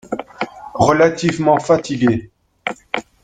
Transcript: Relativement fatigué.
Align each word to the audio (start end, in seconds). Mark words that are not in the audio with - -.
Relativement 0.73 1.59
fatigué. 1.59 2.31